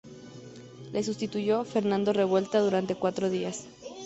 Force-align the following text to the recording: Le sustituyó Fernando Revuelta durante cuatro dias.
Le 0.93 1.03
sustituyó 1.03 1.63
Fernando 1.63 2.11
Revuelta 2.11 2.57
durante 2.59 2.95
cuatro 2.95 3.29
dias. 3.29 3.67